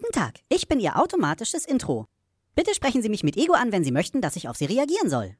Guten 0.00 0.12
Tag, 0.12 0.38
ich 0.48 0.68
bin 0.68 0.78
Ihr 0.78 0.96
automatisches 0.96 1.64
Intro. 1.64 2.06
Bitte 2.54 2.72
sprechen 2.72 3.02
Sie 3.02 3.08
mich 3.08 3.24
mit 3.24 3.36
Ego 3.36 3.54
an, 3.54 3.72
wenn 3.72 3.82
Sie 3.82 3.90
möchten, 3.90 4.20
dass 4.20 4.36
ich 4.36 4.48
auf 4.48 4.56
Sie 4.56 4.66
reagieren 4.66 5.10
soll. 5.10 5.36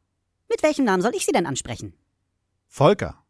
Mit 0.49 0.65
welchem 0.65 0.85
Namen 0.85 1.01
soll 1.01 1.15
ich 1.15 1.25
Sie 1.25 1.31
denn 1.31 1.47
ansprechen? 1.47 1.95
Volker. 2.67 3.25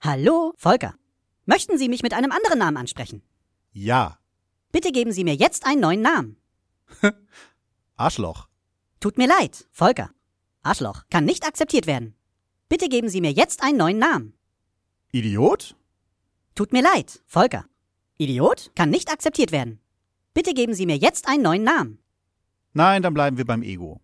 Hallo, 0.00 0.54
Volker. 0.56 0.96
Möchten 1.44 1.78
Sie 1.78 1.88
mich 1.88 2.02
mit 2.02 2.12
einem 2.12 2.32
anderen 2.32 2.58
Namen 2.58 2.76
ansprechen? 2.76 3.22
Ja. 3.70 4.18
Bitte 4.72 4.90
geben 4.90 5.12
Sie 5.12 5.22
mir 5.22 5.36
jetzt 5.36 5.64
einen 5.64 5.80
neuen 5.80 6.02
Namen. 6.02 6.36
Arschloch. 7.96 8.48
Tut 8.98 9.16
mir 9.16 9.28
leid, 9.28 9.68
Volker. 9.70 10.10
Arschloch 10.62 11.04
kann 11.08 11.24
nicht 11.24 11.46
akzeptiert 11.46 11.86
werden. 11.86 12.16
Bitte 12.68 12.88
geben 12.88 13.08
Sie 13.08 13.20
mir 13.20 13.30
jetzt 13.30 13.62
einen 13.62 13.78
neuen 13.78 13.98
Namen. 13.98 14.36
Idiot? 15.12 15.76
Tut 16.56 16.72
mir 16.72 16.82
leid, 16.82 17.22
Volker. 17.26 17.64
Idiot 18.16 18.72
kann 18.74 18.90
nicht 18.90 19.12
akzeptiert 19.12 19.52
werden. 19.52 19.80
Bitte 20.38 20.54
geben 20.54 20.72
Sie 20.72 20.86
mir 20.86 20.96
jetzt 20.96 21.26
einen 21.26 21.42
neuen 21.42 21.64
Namen. 21.64 21.98
Nein, 22.72 23.02
dann 23.02 23.12
bleiben 23.12 23.38
wir 23.38 23.44
beim 23.44 23.64
Ego. 23.64 24.00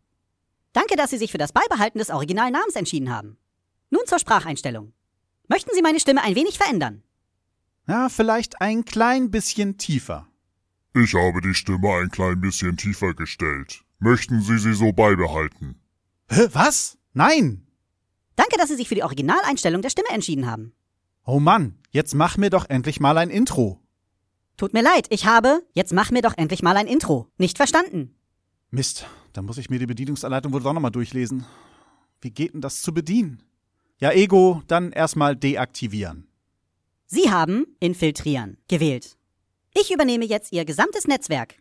Danke, 0.73 0.97
dass 0.97 1.11
Sie 1.11 1.17
sich 1.17 1.31
für 1.31 1.39
das 1.39 1.53
Beibehalten 1.53 1.99
des 1.99 2.11
Originalnamens 2.11 2.75
entschieden 2.75 3.15
haben. 3.15 3.39
Nun 3.91 4.03
zur 4.07 4.19
Spracheinstellung. 4.19 4.93
Möchten 5.47 5.71
Sie 5.75 5.81
meine 5.81 6.01
Stimme 6.01 6.25
ein 6.25 6.35
wenig 6.35 6.59
verändern? 6.59 7.05
Ja, 7.87 8.09
vielleicht 8.09 8.61
ein 8.61 8.85
klein 8.85 9.31
bisschen 9.31 9.79
tiefer. 9.79 10.27
Ich 10.93 11.15
habe 11.15 11.41
die 11.41 11.55
Stimme 11.55 11.89
ein 12.03 12.11
klein 12.11 12.41
bisschen 12.41 12.77
tiefer 12.77 13.15
gestellt. 13.15 13.85
Möchten 14.01 14.41
Sie 14.41 14.59
sie 14.59 14.75
so 14.75 14.93
beibehalten? 14.93 15.81
Hä, 16.29 16.49
was? 16.53 16.99
Nein! 17.13 17.65
Danke, 18.35 18.57
dass 18.59 18.71
Sie 18.71 18.77
sich 18.77 18.89
für 18.89 18.97
die 18.97 19.05
Originaleinstellung 19.05 19.83
der 19.83 19.91
Stimme 19.91 20.11
entschieden 20.11 20.51
haben. 20.51 20.73
Oh 21.25 21.39
Mann, 21.39 21.79
jetzt 21.91 22.17
mach 22.17 22.37
mir 22.37 22.51
doch 22.51 22.69
endlich 22.69 22.99
mal 22.99 23.19
ein 23.19 23.31
Intro. 23.31 23.84
Tut 24.57 24.73
mir 24.73 24.83
leid, 24.83 25.07
ich 25.11 25.27
habe, 25.27 25.63
jetzt 25.73 25.93
mach 25.93 26.11
mir 26.11 26.23
doch 26.23 26.37
endlich 26.37 26.63
mal 26.63 26.77
ein 26.77 26.87
Intro. 26.87 27.29
Nicht 27.39 27.57
verstanden. 27.57 28.15
Mist, 28.71 29.07
da 29.33 29.43
muss 29.43 29.59
ich 29.59 29.71
mir 29.71 29.79
die 29.79 29.87
Bedienungsanleitung 29.87 30.53
wohl 30.53 30.63
doch 30.63 30.73
nochmal 30.73 30.91
durchlesen. 30.91 31.45
Wie 32.21 32.31
geht 32.31 32.55
denn 32.55 32.61
das 32.61 32.83
zu 32.83 32.95
bedienen? 32.95 33.43
Ja, 33.99 34.13
Ego, 34.13 34.63
dann 34.67 34.93
erstmal 34.93 35.37
deaktivieren. 35.37 36.29
Sie 37.07 37.31
haben 37.31 37.67
infiltrieren 37.81 38.59
gewählt. 38.69 39.17
Ich 39.75 39.93
übernehme 39.93 40.25
jetzt 40.25 40.53
Ihr 40.53 40.65
gesamtes 40.65 41.07
Netzwerk. 41.07 41.57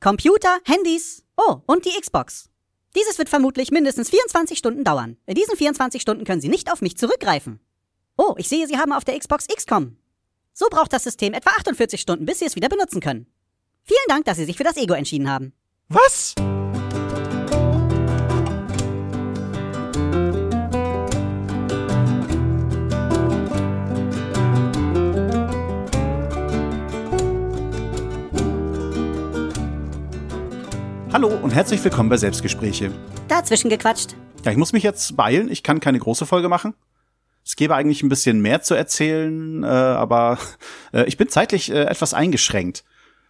Computer, 0.00 0.58
Handys, 0.64 1.24
oh, 1.36 1.60
und 1.66 1.84
die 1.86 2.00
Xbox. 2.00 2.50
Dieses 2.94 3.18
wird 3.18 3.28
vermutlich 3.28 3.70
mindestens 3.70 4.10
24 4.10 4.58
Stunden 4.58 4.84
dauern. 4.84 5.16
In 5.26 5.34
diesen 5.34 5.56
24 5.56 6.00
Stunden 6.00 6.24
können 6.24 6.40
Sie 6.40 6.48
nicht 6.48 6.70
auf 6.72 6.82
mich 6.82 6.96
zurückgreifen. 6.96 7.60
Oh, 8.16 8.34
ich 8.38 8.48
sehe, 8.48 8.66
Sie 8.66 8.78
haben 8.78 8.92
auf 8.92 9.04
der 9.04 9.18
Xbox 9.18 9.46
XCOM. 9.48 9.96
So 10.58 10.68
braucht 10.70 10.90
das 10.94 11.04
System 11.04 11.34
etwa 11.34 11.50
48 11.50 12.00
Stunden, 12.00 12.24
bis 12.24 12.38
Sie 12.38 12.46
es 12.46 12.56
wieder 12.56 12.70
benutzen 12.70 13.00
können. 13.00 13.26
Vielen 13.82 13.98
Dank, 14.08 14.24
dass 14.24 14.38
Sie 14.38 14.46
sich 14.46 14.56
für 14.56 14.64
das 14.64 14.78
Ego 14.78 14.94
entschieden 14.94 15.28
haben. 15.28 15.52
Was? 15.90 16.34
Hallo 31.12 31.28
und 31.42 31.50
herzlich 31.50 31.84
willkommen 31.84 32.08
bei 32.08 32.16
Selbstgespräche. 32.16 32.92
Dazwischen 33.28 33.68
gequatscht. 33.68 34.16
Ja, 34.42 34.52
ich 34.52 34.56
muss 34.56 34.72
mich 34.72 34.84
jetzt 34.84 35.18
beeilen, 35.18 35.50
ich 35.50 35.62
kann 35.62 35.80
keine 35.80 35.98
große 35.98 36.24
Folge 36.24 36.48
machen. 36.48 36.72
Es 37.46 37.54
gäbe 37.54 37.76
eigentlich 37.76 38.02
ein 38.02 38.08
bisschen 38.08 38.40
mehr 38.40 38.62
zu 38.62 38.74
erzählen, 38.74 39.62
äh, 39.62 39.66
aber 39.66 40.38
äh, 40.92 41.04
ich 41.04 41.16
bin 41.16 41.28
zeitlich 41.28 41.70
äh, 41.70 41.84
etwas 41.84 42.12
eingeschränkt. 42.12 42.84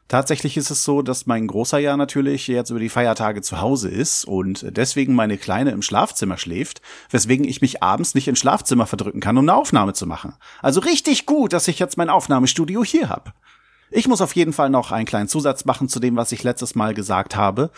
Tatsächlich 0.08 0.56
ist 0.56 0.70
es 0.70 0.84
so, 0.84 1.02
dass 1.02 1.26
mein 1.26 1.48
großer 1.48 1.78
ja 1.78 1.96
natürlich 1.96 2.46
jetzt 2.46 2.70
über 2.70 2.78
die 2.78 2.88
Feiertage 2.88 3.42
zu 3.42 3.60
Hause 3.60 3.90
ist 3.90 4.24
und 4.24 4.64
deswegen 4.76 5.14
meine 5.14 5.36
Kleine 5.36 5.72
im 5.72 5.82
Schlafzimmer 5.82 6.38
schläft, 6.38 6.80
weswegen 7.10 7.46
ich 7.46 7.60
mich 7.60 7.82
abends 7.82 8.14
nicht 8.14 8.28
ins 8.28 8.38
Schlafzimmer 8.38 8.86
verdrücken 8.86 9.20
kann, 9.20 9.36
um 9.36 9.44
eine 9.44 9.54
Aufnahme 9.54 9.94
zu 9.94 10.06
machen. 10.06 10.34
Also 10.62 10.80
richtig 10.80 11.26
gut, 11.26 11.52
dass 11.52 11.66
ich 11.66 11.80
jetzt 11.80 11.98
mein 11.98 12.08
Aufnahmestudio 12.08 12.84
hier 12.84 13.08
hab. 13.08 13.34
Ich 13.90 14.08
muss 14.08 14.20
auf 14.20 14.34
jeden 14.34 14.52
Fall 14.52 14.70
noch 14.70 14.90
einen 14.90 15.06
kleinen 15.06 15.28
Zusatz 15.28 15.64
machen 15.64 15.88
zu 15.88 16.00
dem, 16.00 16.16
was 16.16 16.32
ich 16.32 16.42
letztes 16.42 16.74
Mal 16.74 16.94
gesagt 16.94 17.36
habe, 17.36 17.70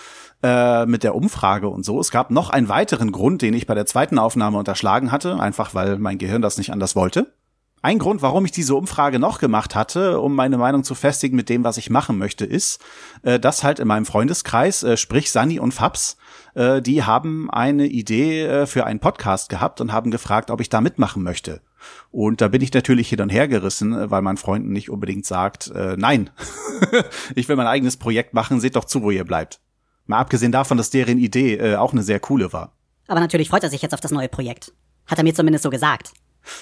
äh, 0.42 0.86
mit 0.86 1.02
der 1.02 1.14
Umfrage 1.14 1.68
und 1.68 1.84
so. 1.84 2.00
Es 2.00 2.10
gab 2.10 2.30
noch 2.30 2.50
einen 2.50 2.68
weiteren 2.68 3.12
Grund, 3.12 3.42
den 3.42 3.54
ich 3.54 3.66
bei 3.66 3.74
der 3.74 3.86
zweiten 3.86 4.18
Aufnahme 4.18 4.58
unterschlagen 4.58 5.12
hatte, 5.12 5.38
einfach 5.38 5.74
weil 5.74 5.98
mein 5.98 6.18
Gehirn 6.18 6.42
das 6.42 6.58
nicht 6.58 6.72
anders 6.72 6.96
wollte. 6.96 7.32
Ein 7.80 7.98
Grund, 8.00 8.22
warum 8.22 8.44
ich 8.44 8.50
diese 8.50 8.74
Umfrage 8.74 9.20
noch 9.20 9.38
gemacht 9.38 9.76
hatte, 9.76 10.20
um 10.20 10.34
meine 10.34 10.58
Meinung 10.58 10.82
zu 10.82 10.96
festigen 10.96 11.36
mit 11.36 11.48
dem, 11.48 11.62
was 11.62 11.76
ich 11.76 11.90
machen 11.90 12.18
möchte, 12.18 12.44
ist, 12.44 12.80
äh, 13.22 13.38
dass 13.38 13.62
halt 13.62 13.78
in 13.78 13.86
meinem 13.86 14.06
Freundeskreis, 14.06 14.82
äh, 14.82 14.96
sprich 14.96 15.30
Sunny 15.30 15.60
und 15.60 15.72
Fabs, 15.72 16.16
äh, 16.58 16.82
die 16.82 17.04
haben 17.04 17.50
eine 17.50 17.86
Idee 17.86 18.44
äh, 18.44 18.66
für 18.66 18.84
einen 18.84 19.00
Podcast 19.00 19.48
gehabt 19.48 19.80
und 19.80 19.92
haben 19.92 20.10
gefragt, 20.10 20.50
ob 20.50 20.60
ich 20.60 20.68
da 20.68 20.80
mitmachen 20.80 21.22
möchte. 21.22 21.60
Und 22.10 22.40
da 22.40 22.48
bin 22.48 22.60
ich 22.60 22.72
natürlich 22.72 23.08
hin 23.08 23.20
und 23.20 23.30
her 23.30 23.46
gerissen, 23.46 23.92
äh, 23.92 24.10
weil 24.10 24.22
mein 24.22 24.36
Freund 24.36 24.68
nicht 24.68 24.90
unbedingt 24.90 25.24
sagt, 25.24 25.68
äh, 25.68 25.94
nein, 25.96 26.30
ich 27.34 27.48
will 27.48 27.56
mein 27.56 27.68
eigenes 27.68 27.96
Projekt 27.96 28.34
machen, 28.34 28.60
seht 28.60 28.76
doch 28.76 28.84
zu, 28.84 29.02
wo 29.02 29.10
ihr 29.10 29.24
bleibt. 29.24 29.60
Mal 30.06 30.18
abgesehen 30.18 30.52
davon, 30.52 30.76
dass 30.76 30.90
deren 30.90 31.18
Idee 31.18 31.56
äh, 31.56 31.76
auch 31.76 31.92
eine 31.92 32.02
sehr 32.02 32.18
coole 32.18 32.52
war. 32.52 32.72
Aber 33.06 33.20
natürlich 33.20 33.48
freut 33.48 33.62
er 33.62 33.70
sich 33.70 33.82
jetzt 33.82 33.94
auf 33.94 34.00
das 34.00 34.10
neue 34.10 34.28
Projekt. 34.28 34.72
Hat 35.06 35.18
er 35.18 35.24
mir 35.24 35.34
zumindest 35.34 35.62
so 35.62 35.70
gesagt. 35.70 36.12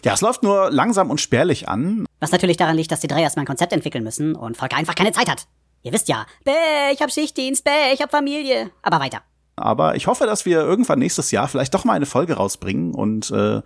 Ja, 0.04 0.14
es 0.14 0.20
läuft 0.20 0.42
nur 0.42 0.70
langsam 0.70 1.10
und 1.10 1.20
spärlich 1.20 1.68
an. 1.68 2.06
Was 2.20 2.32
natürlich 2.32 2.56
daran 2.56 2.76
liegt, 2.76 2.92
dass 2.92 3.00
die 3.00 3.08
drei 3.08 3.22
erstmal 3.22 3.44
ein 3.44 3.48
Konzept 3.48 3.72
entwickeln 3.72 4.04
müssen 4.04 4.34
und 4.34 4.56
Volker 4.56 4.76
einfach 4.76 4.94
keine 4.94 5.12
Zeit 5.12 5.30
hat. 5.30 5.46
Ihr 5.82 5.92
wisst 5.92 6.08
ja, 6.08 6.26
bäh, 6.44 6.92
ich 6.92 7.00
hab 7.00 7.12
Schichtdienst, 7.12 7.64
bäh, 7.64 7.92
ich 7.94 8.02
hab 8.02 8.10
Familie. 8.10 8.70
Aber 8.82 8.98
weiter. 8.98 9.22
Aber 9.56 9.96
ich 9.96 10.06
hoffe, 10.06 10.26
dass 10.26 10.44
wir 10.44 10.60
irgendwann 10.60 10.98
nächstes 10.98 11.30
Jahr 11.30 11.48
vielleicht 11.48 11.72
doch 11.72 11.84
mal 11.84 11.94
eine 11.94 12.06
Folge 12.06 12.34
rausbringen. 12.34 12.94
Und 12.94 13.30
äh, 13.30 13.62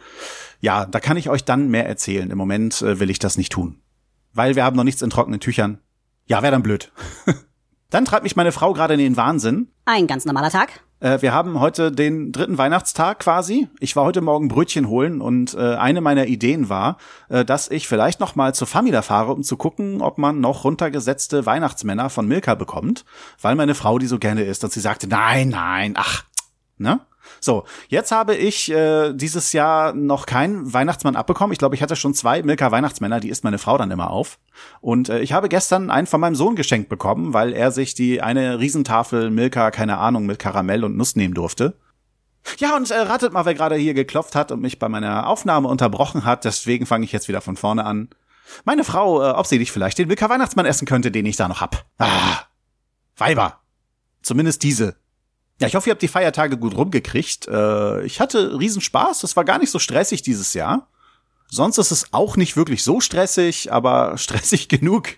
ja, 0.61 0.87
da 0.87 1.01
kann 1.01 1.17
ich 1.17 1.29
euch 1.29 1.45
dann 1.45 1.69
mehr 1.69 1.87
erzählen. 1.87 2.31
Im 2.31 2.39
Moment 2.39 2.81
äh, 2.81 3.01
will 3.01 3.11
ich 3.11 3.19
das 3.19 3.37
nicht 3.37 3.53
tun. 3.53 3.81
Weil 4.33 4.55
wir 4.55 4.65
haben 4.65 4.77
noch 4.77 4.85
nichts 4.85 5.03
in 5.03 5.11
trockenen 5.11 5.41
Tüchern. 5.41 5.79
Ja, 6.27 6.43
wäre 6.43 6.53
dann 6.53 6.63
blöd. 6.63 6.93
dann 7.91 8.05
treibt 8.05 8.23
mich 8.23 8.37
meine 8.37 8.53
Frau 8.53 8.73
gerade 8.73 8.95
in 8.95 9.01
den 9.01 9.17
Wahnsinn. 9.17 9.69
Ein 9.85 10.07
ganz 10.07 10.25
normaler 10.25 10.51
Tag. 10.51 10.85
Äh, 11.01 11.23
wir 11.23 11.33
haben 11.33 11.59
heute 11.59 11.91
den 11.91 12.31
dritten 12.31 12.59
Weihnachtstag 12.59 13.21
quasi. 13.21 13.69
Ich 13.81 13.97
war 13.97 14.05
heute 14.05 14.21
Morgen 14.21 14.49
Brötchen 14.49 14.89
holen 14.89 15.21
und 15.21 15.55
äh, 15.55 15.75
eine 15.75 16.01
meiner 16.01 16.27
Ideen 16.27 16.69
war, 16.69 16.99
äh, 17.29 17.45
dass 17.45 17.71
ich 17.71 17.89
vielleicht 17.89 18.21
noch 18.21 18.37
mal 18.37 18.55
zur 18.55 18.67
Famila 18.67 19.03
fahre, 19.03 19.33
um 19.33 19.43
zu 19.43 19.57
gucken, 19.57 20.03
ob 20.03 20.19
man 20.19 20.41
noch 20.41 20.65
runtergesetzte 20.65 21.47
Weihnachtsmänner 21.47 22.11
von 22.11 22.29
Milka 22.29 22.55
bekommt, 22.55 23.05
weil 23.41 23.57
meine 23.57 23.75
Frau 23.75 23.99
die 23.99 24.07
so 24.07 24.19
gerne 24.19 24.45
isst 24.45 24.63
und 24.63 24.73
sie 24.73 24.81
sagte, 24.81 25.09
nein, 25.09 25.49
nein, 25.49 25.95
ach, 25.97 26.25
ne? 26.77 27.01
So, 27.41 27.65
jetzt 27.89 28.13
habe 28.13 28.35
ich 28.35 28.71
äh, 28.71 29.13
dieses 29.13 29.53
Jahr 29.53 29.93
noch 29.93 30.27
keinen 30.27 30.73
Weihnachtsmann 30.73 31.17
abbekommen. 31.17 31.53
Ich 31.53 31.59
glaube, 31.59 31.75
ich 31.75 31.83
hatte 31.83 31.97
schon 31.97 32.15
zwei 32.15 32.43
Milka 32.43 32.71
Weihnachtsmänner, 32.71 33.21
die 33.21 33.29
isst 33.29 33.45
meine 33.45 33.59
Frau 33.59 33.79
dann 33.79 33.91
immer 33.91 34.11
auf. 34.11 34.39
Und 34.81 35.09
äh, 35.09 35.21
ich 35.21 35.33
habe 35.33 35.49
gestern 35.49 35.91
einen 35.91 36.07
von 36.07 36.21
meinem 36.21 36.35
Sohn 36.35 36.57
geschenkt 36.57 36.89
bekommen, 36.89 37.33
weil 37.33 37.53
er 37.53 37.71
sich 37.71 37.95
die 37.95 38.23
eine 38.23 38.59
Riesentafel 38.59 39.31
Milka, 39.31 39.71
keine 39.71 39.99
Ahnung, 39.99 40.27
mit 40.27 40.39
Karamell 40.39 40.85
und 40.85 40.97
Nuss 40.97 41.17
nehmen 41.17 41.35
durfte. 41.35 41.77
Ja, 42.59 42.77
und 42.77 42.91
äh, 42.91 42.97
ratet 42.97 43.33
mal, 43.33 43.45
wer 43.45 43.55
gerade 43.55 43.77
hier 43.77 43.95
geklopft 43.95 44.35
hat 44.35 44.51
und 44.53 44.61
mich 44.61 44.79
bei 44.79 44.89
meiner 44.89 45.27
Aufnahme 45.27 45.69
unterbrochen 45.69 46.25
hat. 46.25 46.45
Deswegen 46.45 46.87
fange 46.87 47.05
ich 47.05 47.13
jetzt 47.13 47.29
wieder 47.29 47.41
von 47.41 47.57
vorne 47.57 47.85
an. 47.85 48.09
Meine 48.65 48.85
Frau, 48.85 49.23
äh, 49.23 49.31
ob 49.31 49.47
sie 49.47 49.59
nicht 49.59 49.73
vielleicht 49.73 49.99
den 49.99 50.09
Milka 50.09 50.29
Weihnachtsmann 50.29 50.67
essen 50.67 50.87
könnte, 50.87 51.11
den 51.11 51.27
ich 51.27 51.37
da 51.37 51.49
noch 51.49 51.61
hab. 51.61 51.85
Ah, 51.99 52.41
Weiber. 53.17 53.61
Zumindest 54.23 54.63
diese. 54.63 54.97
Ja, 55.61 55.67
ich 55.67 55.75
hoffe, 55.75 55.91
ihr 55.91 55.93
habt 55.93 56.03
die 56.03 56.09
Feiertage 56.09 56.57
gut 56.57 56.75
rumgekriegt. 56.75 57.47
Äh, 57.47 58.03
ich 58.05 58.19
hatte 58.19 58.59
Riesenspaß. 58.59 59.23
Es 59.23 59.37
war 59.37 59.45
gar 59.45 59.59
nicht 59.59 59.71
so 59.71 59.79
stressig 59.79 60.23
dieses 60.23 60.55
Jahr. 60.55 60.89
Sonst 61.49 61.77
ist 61.79 61.91
es 61.91 62.13
auch 62.13 62.37
nicht 62.37 62.57
wirklich 62.57 62.83
so 62.83 63.01
stressig, 63.01 63.71
aber 63.71 64.17
stressig 64.17 64.69
genug. 64.69 65.09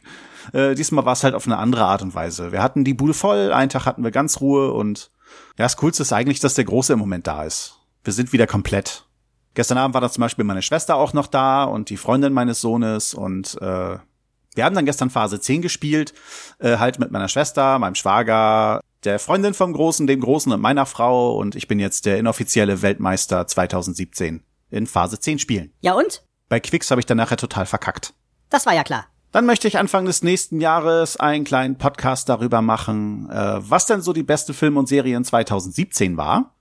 Äh, 0.53 0.75
diesmal 0.75 1.05
war 1.05 1.13
es 1.13 1.23
halt 1.23 1.35
auf 1.35 1.47
eine 1.47 1.59
andere 1.59 1.85
Art 1.85 2.03
und 2.03 2.17
Weise. 2.17 2.51
Wir 2.51 2.61
hatten 2.61 2.83
die 2.83 2.95
Bude 2.95 3.15
voll, 3.15 3.53
einen 3.53 3.71
Tag 3.71 3.87
hatten 3.87 4.03
wir 4.03 4.11
ganz 4.11 4.41
Ruhe 4.41 4.73
und 4.73 5.11
ja, 5.57 5.65
das 5.65 5.77
Coolste 5.77 6.03
ist 6.03 6.13
eigentlich, 6.13 6.41
dass 6.41 6.55
der 6.55 6.65
Große 6.65 6.93
im 6.93 6.99
Moment 6.99 7.29
da 7.29 7.45
ist. 7.45 7.79
Wir 8.03 8.13
sind 8.13 8.33
wieder 8.33 8.49
komplett. 8.49 9.05
Gestern 9.55 9.79
Abend 9.79 9.95
war 9.95 10.01
da 10.01 10.11
zum 10.11 10.23
Beispiel 10.23 10.45
meine 10.45 10.63
Schwester 10.63 10.97
auch 10.97 11.13
noch 11.13 11.29
da 11.29 11.63
und 11.63 11.89
die 11.89 11.97
Freundin 11.97 12.33
meines 12.33 12.61
Sohnes 12.61 13.15
und 13.15 13.61
äh, 13.63 13.99
wir 14.55 14.65
haben 14.65 14.75
dann 14.75 14.87
gestern 14.87 15.09
Phase 15.09 15.41
10 15.41 15.63
gespielt, 15.63 16.13
äh, 16.59 16.79
halt 16.79 16.99
mit 16.99 17.13
meiner 17.13 17.29
Schwester, 17.29 17.79
meinem 17.79 17.95
Schwager, 17.95 18.81
der 19.05 19.19
Freundin 19.19 19.55
vom 19.55 19.73
Großen, 19.73 20.07
dem 20.07 20.21
Großen 20.21 20.53
und 20.53 20.61
meiner 20.61 20.87
Frau 20.87 21.37
und 21.37 21.55
ich 21.55 21.69
bin 21.69 21.81
jetzt 21.81 22.07
der 22.07 22.19
inoffizielle 22.19 22.83
Weltmeister 22.83 23.47
2017 23.47 24.43
in 24.71 24.87
Phase 24.87 25.19
10 25.19 25.39
Spielen. 25.39 25.73
Ja 25.81 25.95
und? 25.95 26.23
Bei 26.49 26.61
Quicks 26.61 26.91
habe 26.91 27.01
ich 27.01 27.07
dann 27.07 27.17
nachher 27.17 27.37
total 27.37 27.67
verkackt. 27.67 28.15
Das 28.51 28.67
war 28.67 28.75
ja 28.75 28.85
klar. 28.85 29.07
Dann 29.33 29.47
möchte 29.47 29.67
ich 29.67 29.79
Anfang 29.79 30.05
des 30.05 30.23
nächsten 30.23 30.61
Jahres 30.61 31.17
einen 31.17 31.45
kleinen 31.45 31.79
Podcast 31.79 32.29
darüber 32.29 32.61
machen, 32.61 33.31
äh, 33.31 33.57
was 33.59 33.87
denn 33.87 34.03
so 34.03 34.13
die 34.13 34.23
beste 34.23 34.53
Film 34.53 34.77
und 34.77 34.89
Serien 34.89 35.25
2017 35.25 36.17
war. 36.17 36.55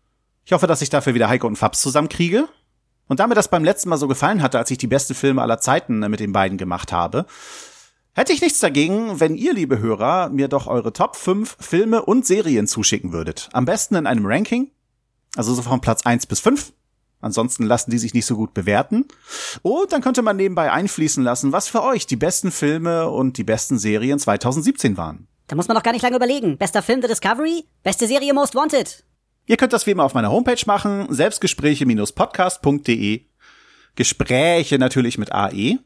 Ich 0.46 0.54
hoffe, 0.54 0.68
dass 0.68 0.82
ich 0.82 0.90
dafür 0.90 1.14
wieder 1.14 1.28
Heiko 1.28 1.48
und 1.48 1.58
Fabs 1.58 1.82
zusammenkriege. 1.82 2.48
Und 3.08 3.20
da 3.20 3.28
mir 3.28 3.36
das 3.36 3.50
beim 3.50 3.66
letzten 3.66 3.90
Mal 3.90 3.98
so 3.98 4.08
gefallen 4.08 4.42
hatte, 4.42 4.58
als 4.58 4.72
ich 4.72 4.78
die 4.78 4.88
beste 4.88 5.14
Filme 5.14 5.42
aller 5.42 5.60
Zeiten 5.60 6.02
äh, 6.02 6.10
mit 6.10 6.22
den 6.22 6.32
beiden 6.32 6.58
gemacht 6.58 6.94
habe, 6.94 7.26
Hätte 8.13 8.34
ich 8.34 8.42
nichts 8.42 8.60
dagegen, 8.60 9.22
wenn 9.22 9.36
ihr, 9.36 9.54
liebe 9.54 9.80
Hörer, 9.80 10.28
mir 10.30 10.50
doch 10.50 10.68
eure 10.68 10.92
Top 10.92 11.16
5 11.16 11.56
Filme 11.62 12.04
und 12.04 12.25
Serien 12.25 12.68
zuschicken 12.68 13.13
würdet. 13.13 13.48
Am 13.54 13.63
besten 13.63 13.96
in 13.96 14.06
einem 14.06 14.25
Ranking, 14.25 14.69
also 15.38 15.54
so 15.54 15.62
von 15.62 15.80
Platz 15.80 16.06
1 16.06 16.25
bis 16.25 16.42
5. 16.42 16.74
Ansonsten 17.22 17.63
lassen 17.63 17.90
die 17.92 18.00
sich 18.00 18.13
nicht 18.13 18.25
so 18.25 18.36
gut 18.36 18.54
bewerten. 18.54 19.06
Und 19.62 19.94
dann 19.94 20.02
könnte 20.02 20.24
man 20.24 20.36
nebenbei 20.36 20.74
einfließen 20.74 21.24
lassen, 21.24 21.54
was 21.54 21.69
für 21.69 21.84
euch 21.84 22.06
die 22.06 22.18
besten 22.18 22.52
Filme 22.52 23.10
und 23.10 23.38
die 23.38 23.46
besten 23.46 23.80
Serien 23.80 24.19
2017 24.19 24.98
waren. 24.98 25.30
Da 25.48 25.56
muss 25.56 25.69
man 25.69 25.78
doch 25.78 25.84
gar 25.84 25.94
nicht 25.94 26.02
lange 26.02 26.18
überlegen. 26.18 26.58
Bester 26.58 26.81
Film 26.81 27.02
The 27.02 27.08
Discovery, 27.08 27.63
beste 27.84 28.08
Serie 28.08 28.34
Most 28.34 28.56
Wanted. 28.56 29.06
Ihr 29.46 29.56
könnt 29.56 29.72
das 29.72 29.86
wie 29.86 29.92
immer 29.92 30.04
auf 30.04 30.16
meiner 30.16 30.31
Homepage 30.31 30.66
machen, 30.66 31.08
selbstgespräche-podcast.de. 31.10 33.22
Gespräche 33.96 34.80
natürlich 34.80 35.18
mit 35.18 35.31
AE. 35.31 35.80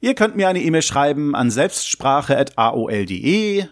Ihr 0.00 0.14
könnt 0.14 0.36
mir 0.36 0.48
eine 0.48 0.60
E-Mail 0.60 0.82
schreiben 0.82 1.34
an 1.34 1.50
selbstsprache.aol.de. 1.50 3.64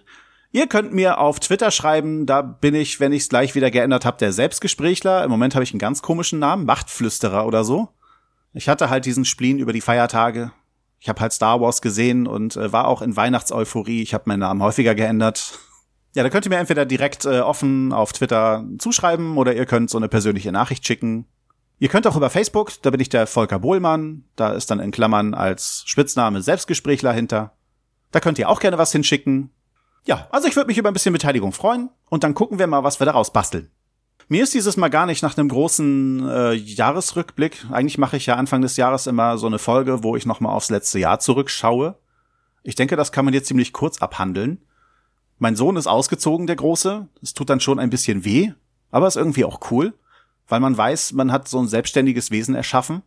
Ihr 0.52 0.66
könnt 0.68 0.92
mir 0.92 1.18
auf 1.18 1.40
Twitter 1.40 1.70
schreiben, 1.70 2.26
da 2.26 2.40
bin 2.40 2.74
ich, 2.74 3.00
wenn 3.00 3.12
ich 3.12 3.24
es 3.24 3.28
gleich 3.28 3.54
wieder 3.56 3.70
geändert 3.70 4.04
habe, 4.04 4.18
der 4.18 4.32
Selbstgesprächler. 4.32 5.24
Im 5.24 5.30
Moment 5.30 5.54
habe 5.54 5.64
ich 5.64 5.72
einen 5.72 5.80
ganz 5.80 6.00
komischen 6.00 6.38
Namen, 6.38 6.64
Machtflüsterer 6.64 7.46
oder 7.46 7.64
so. 7.64 7.88
Ich 8.52 8.68
hatte 8.68 8.88
halt 8.88 9.04
diesen 9.04 9.24
Spleen 9.24 9.58
über 9.58 9.72
die 9.72 9.80
Feiertage. 9.80 10.52
Ich 11.00 11.08
habe 11.08 11.20
halt 11.20 11.32
Star 11.32 11.60
Wars 11.60 11.82
gesehen 11.82 12.26
und 12.26 12.56
äh, 12.56 12.72
war 12.72 12.86
auch 12.86 13.02
in 13.02 13.16
Weihnachtseuphorie. 13.16 14.00
Ich 14.00 14.14
habe 14.14 14.24
meinen 14.26 14.40
Namen 14.40 14.62
häufiger 14.62 14.94
geändert. 14.94 15.58
Ja, 16.14 16.22
da 16.22 16.30
könnt 16.30 16.46
ihr 16.46 16.50
mir 16.50 16.58
entweder 16.58 16.86
direkt 16.86 17.24
äh, 17.24 17.40
offen 17.40 17.92
auf 17.92 18.12
Twitter 18.12 18.64
zuschreiben 18.78 19.36
oder 19.36 19.54
ihr 19.54 19.66
könnt 19.66 19.90
so 19.90 19.98
eine 19.98 20.08
persönliche 20.08 20.52
Nachricht 20.52 20.86
schicken. 20.86 21.26
Ihr 21.78 21.88
könnt 21.88 22.06
auch 22.06 22.16
über 22.16 22.30
Facebook, 22.30 22.72
da 22.82 22.90
bin 22.90 23.00
ich 23.00 23.08
der 23.08 23.26
Volker 23.26 23.58
Bohlmann, 23.58 24.24
da 24.36 24.52
ist 24.52 24.70
dann 24.70 24.80
in 24.80 24.90
Klammern 24.92 25.34
als 25.34 25.82
Spitzname 25.86 26.40
Selbstgesprächler 26.40 27.12
hinter. 27.12 27.52
Da 28.12 28.20
könnt 28.20 28.38
ihr 28.38 28.48
auch 28.48 28.60
gerne 28.60 28.78
was 28.78 28.92
hinschicken. 28.92 29.50
Ja, 30.06 30.28
also 30.30 30.46
ich 30.46 30.54
würde 30.54 30.68
mich 30.68 30.78
über 30.78 30.90
ein 30.90 30.94
bisschen 30.94 31.12
Beteiligung 31.12 31.52
freuen 31.52 31.90
und 32.10 32.22
dann 32.22 32.34
gucken 32.34 32.58
wir 32.58 32.66
mal, 32.66 32.84
was 32.84 33.00
wir 33.00 33.06
daraus 33.06 33.32
basteln. 33.32 33.70
Mir 34.28 34.42
ist 34.42 34.54
dieses 34.54 34.76
Mal 34.76 34.88
gar 34.88 35.06
nicht 35.06 35.22
nach 35.22 35.36
einem 35.36 35.48
großen 35.48 36.28
äh, 36.28 36.52
Jahresrückblick. 36.52 37.66
Eigentlich 37.70 37.98
mache 37.98 38.16
ich 38.16 38.26
ja 38.26 38.36
Anfang 38.36 38.62
des 38.62 38.76
Jahres 38.76 39.06
immer 39.06 39.36
so 39.36 39.46
eine 39.46 39.58
Folge, 39.58 40.02
wo 40.02 40.16
ich 40.16 40.24
nochmal 40.24 40.54
aufs 40.54 40.70
letzte 40.70 40.98
Jahr 40.98 41.20
zurückschaue. 41.20 41.96
Ich 42.62 42.74
denke, 42.74 42.96
das 42.96 43.12
kann 43.12 43.26
man 43.26 43.34
jetzt 43.34 43.48
ziemlich 43.48 43.74
kurz 43.74 44.00
abhandeln. 44.00 44.62
Mein 45.38 45.56
Sohn 45.56 45.76
ist 45.76 45.86
ausgezogen, 45.86 46.46
der 46.46 46.56
Große. 46.56 47.06
Es 47.22 47.34
tut 47.34 47.50
dann 47.50 47.60
schon 47.60 47.78
ein 47.78 47.90
bisschen 47.90 48.24
weh, 48.24 48.52
aber 48.90 49.06
ist 49.06 49.16
irgendwie 49.16 49.44
auch 49.44 49.70
cool, 49.70 49.92
weil 50.48 50.60
man 50.60 50.76
weiß, 50.76 51.12
man 51.12 51.32
hat 51.32 51.48
so 51.48 51.58
ein 51.58 51.68
selbstständiges 51.68 52.30
Wesen 52.30 52.54
erschaffen. 52.54 53.02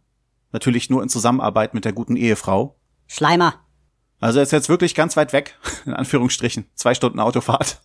Natürlich 0.52 0.90
nur 0.90 1.04
in 1.04 1.10
Zusammenarbeit 1.10 1.74
mit 1.74 1.86
der 1.86 1.94
guten 1.94 2.16
Ehefrau. 2.16 2.80
Schleimer. 3.08 3.56
Also 4.20 4.40
er 4.40 4.44
ist 4.44 4.52
jetzt 4.52 4.70
wirklich 4.70 4.96
ganz 4.96 5.16
weit 5.18 5.34
weg, 5.34 5.58
in 5.86 5.94
Anführungsstrichen. 5.94 6.66
Zwei 6.74 6.94
Stunden 6.94 7.20
Autofahrt. 7.20 7.82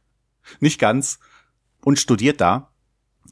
Nicht 0.60 0.78
ganz. 0.78 1.18
Und 1.82 1.98
studiert 1.98 2.40
da. 2.40 2.70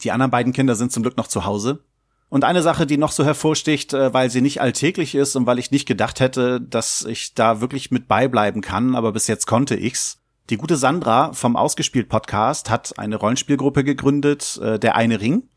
Die 0.02 0.10
anderen 0.10 0.30
beiden 0.30 0.52
Kinder 0.52 0.74
sind 0.74 0.92
zum 0.92 1.02
Glück 1.02 1.16
noch 1.16 1.28
zu 1.28 1.44
Hause. 1.44 1.84
Und 2.28 2.44
eine 2.44 2.62
Sache, 2.62 2.86
die 2.86 2.96
noch 2.96 3.12
so 3.12 3.24
hervorsticht, 3.24 3.92
äh, 3.92 4.14
weil 4.14 4.30
sie 4.30 4.40
nicht 4.40 4.62
alltäglich 4.62 5.14
ist 5.14 5.36
und 5.36 5.44
weil 5.46 5.58
ich 5.58 5.70
nicht 5.70 5.86
gedacht 5.86 6.18
hätte, 6.18 6.62
dass 6.62 7.04
ich 7.04 7.34
da 7.34 7.60
wirklich 7.60 7.90
mit 7.90 8.08
beibleiben 8.08 8.62
kann, 8.62 8.94
aber 8.94 9.12
bis 9.12 9.26
jetzt 9.26 9.46
konnte 9.46 9.74
ich's. 9.74 10.22
Die 10.48 10.56
gute 10.56 10.76
Sandra 10.76 11.34
vom 11.34 11.56
Ausgespielt 11.56 12.08
Podcast 12.08 12.70
hat 12.70 12.98
eine 12.98 13.16
Rollenspielgruppe 13.16 13.84
gegründet, 13.84 14.58
äh, 14.62 14.78
der 14.78 14.96
eine 14.96 15.20
Ring. 15.20 15.48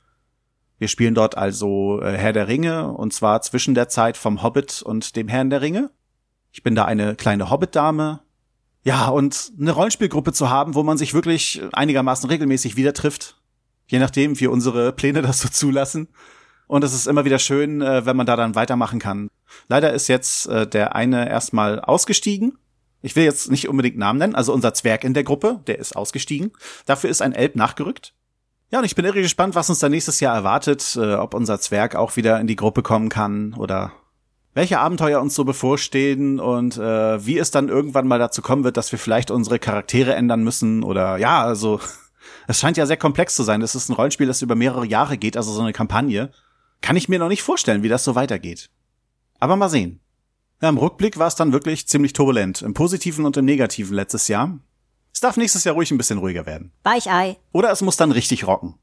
Wir 0.77 0.88
spielen 0.88 1.16
dort 1.16 1.38
also 1.38 2.01
äh, 2.01 2.18
Herr 2.18 2.33
der 2.33 2.48
Ringe 2.48 2.92
und 2.92 3.13
zwar 3.13 3.42
zwischen 3.42 3.75
der 3.75 3.88
Zeit 3.89 4.18
vom 4.18 4.44
Hobbit 4.44 4.81
und 4.81 5.16
dem 5.16 5.27
Herrn 5.27 5.50
der 5.50 5.62
Ringe. 5.62 5.92
Ich 6.51 6.63
bin 6.63 6.75
da 6.75 6.86
eine 6.86 7.16
kleine 7.16 7.50
Hobbit-Dame. 7.50 8.22
Ja, 8.83 9.07
und 9.07 9.51
eine 9.60 9.72
Rollenspielgruppe 9.72 10.31
zu 10.31 10.50
haben, 10.50 10.75
wo 10.75 10.83
man 10.83 10.98
sich 10.98 11.13
wirklich 11.13 11.62
einigermaßen 11.74 12.30
regelmäßig 12.30 12.75
wieder 12.75 12.94
trifft. 12.94 13.42
Je 13.88 14.00
nachdem, 14.00 14.39
wie 14.39 14.48
unsere 14.48 14.92
Pläne 14.92 15.22
das 15.24 15.42
so 15.42 15.50
zulassen. 15.50 16.07
Und 16.68 16.83
es 16.83 16.94
ist 16.94 17.07
immer 17.07 17.25
wieder 17.25 17.39
schön, 17.39 17.81
äh, 17.81 18.06
wenn 18.06 18.18
man 18.18 18.25
da 18.25 18.36
dann 18.36 18.56
weitermachen 18.56 19.00
kann. 19.00 19.30
Leider 19.68 19.94
ist 19.94 20.07
jetzt 20.07 20.48
äh, 20.48 20.68
der 20.68 20.95
eine 20.95 21.30
erstmal 21.30 21.80
ausgestiegen. 21.80 22.57
Ich 23.01 23.16
will 23.16 23.24
jetzt 23.24 23.51
nicht 23.51 23.69
unbedingt 23.69 23.98
Namen 23.98 24.18
nennen, 24.18 24.33
also 24.33 24.51
unser 24.51 24.74
Zwerg 24.74 25.04
in 25.04 25.13
der 25.13 25.24
Gruppe, 25.24 25.62
der 25.68 25.77
ist 25.77 25.95
ausgestiegen. 25.95 26.51
Dafür 26.88 27.12
ist 27.12 27.22
ein 27.22 27.33
Elb 27.33 27.56
nachgerückt. 27.56 28.14
Ja, 28.71 28.79
und 28.79 28.85
ich 28.85 28.95
bin 28.95 29.06
irre 29.06 29.21
gespannt, 29.21 29.56
was 29.56 29.69
uns 29.69 29.79
da 29.79 29.89
nächstes 29.89 30.19
Jahr 30.19 30.35
erwartet, 30.35 30.97
äh, 31.00 31.15
ob 31.15 31.33
unser 31.33 31.59
Zwerg 31.59 31.95
auch 31.95 32.15
wieder 32.15 32.39
in 32.39 32.47
die 32.47 32.56
Gruppe 32.56 32.81
kommen 32.81 33.09
kann 33.09 33.53
oder 33.53 33.91
welche 34.56 34.79
Abenteuer 34.79 35.21
uns 35.21 35.35
so 35.35 35.44
bevorstehen 35.44 36.39
und 36.39 36.77
äh, 36.77 37.25
wie 37.25 37.38
es 37.38 37.51
dann 37.51 37.69
irgendwann 37.69 38.07
mal 38.07 38.19
dazu 38.19 38.41
kommen 38.41 38.63
wird, 38.63 38.77
dass 38.77 38.91
wir 38.91 38.97
vielleicht 38.97 39.29
unsere 39.29 39.59
Charaktere 39.59 40.15
ändern 40.15 40.44
müssen 40.44 40.81
oder 40.81 41.17
ja, 41.17 41.44
also 41.44 41.79
es 42.47 42.59
scheint 42.59 42.77
ja 42.77 42.85
sehr 42.85 42.97
komplex 42.97 43.35
zu 43.35 43.44
sein. 43.44 43.59
Das 43.59 43.75
ist 43.75 43.89
ein 43.89 43.94
Rollenspiel, 43.94 44.27
das 44.27 44.41
über 44.41 44.56
mehrere 44.56 44.85
Jahre 44.85 45.17
geht, 45.17 45.38
also 45.38 45.51
so 45.51 45.62
eine 45.62 45.73
Kampagne. 45.73 46.31
Kann 46.81 46.95
ich 46.95 47.09
mir 47.09 47.19
noch 47.19 47.27
nicht 47.27 47.44
vorstellen, 47.44 47.83
wie 47.83 47.89
das 47.89 48.03
so 48.03 48.15
weitergeht. 48.15 48.69
Aber 49.39 49.57
mal 49.57 49.69
sehen. 49.69 50.00
Ja, 50.62 50.69
im 50.69 50.77
Rückblick 50.77 51.19
war 51.19 51.27
es 51.27 51.35
dann 51.35 51.51
wirklich 51.51 51.88
ziemlich 51.88 52.13
turbulent, 52.13 52.62
im 52.62 52.73
positiven 52.73 53.25
und 53.25 53.35
im 53.38 53.45
negativen 53.45 53.94
letztes 53.94 54.29
Jahr. 54.29 54.57
Es 55.15 55.21
darf 55.21 55.38
nächstes 55.38 55.63
Jahr 55.63 55.75
ruhig 55.75 55.89
ein 55.91 55.97
bisschen 55.97 56.17
ruhiger 56.17 56.45
werden. 56.45 56.73
Weichei. 56.83 57.38
Oder 57.53 57.71
es 57.71 57.81
muss 57.81 57.95
dann 57.95 58.12
richtig 58.12 58.45
rocken. 58.47 58.75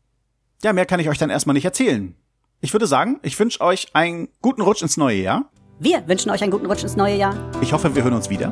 Ja, 0.63 0.73
mehr 0.73 0.87
kann 0.87 0.99
ich 0.99 1.11
euch 1.11 1.19
dann 1.19 1.29
erstmal 1.29 1.53
nicht 1.53 1.67
erzählen. 1.67 2.15
Ich 2.63 2.73
würde 2.73 2.87
sagen, 2.87 3.21
ich 3.23 3.39
wünsche 3.39 3.61
euch 3.61 3.89
einen 3.93 4.29
guten 4.41 4.63
Rutsch 4.63 4.81
ins 4.81 4.97
neue 4.97 5.19
Jahr. 5.19 5.51
Wir 5.79 6.09
wünschen 6.09 6.31
euch 6.31 6.43
einen 6.43 6.51
guten 6.51 6.65
Rutsch 6.65 6.85
ins 6.85 6.97
neue 6.97 7.17
Jahr. 7.17 7.35
Ich 7.61 7.75
hoffe, 7.75 7.95
wir 7.95 8.03
hören 8.03 8.15
uns 8.15 8.31
wieder. 8.31 8.51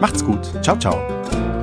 Macht's 0.00 0.24
gut. 0.24 0.40
Ciao, 0.64 0.76
ciao. 0.76 1.59